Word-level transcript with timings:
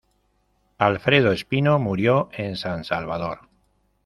Alfredo 0.79 1.31
Espino 1.31 1.77
murió 1.77 2.29
en 2.33 2.55
San 2.57 2.83
Salvador. 2.85 3.41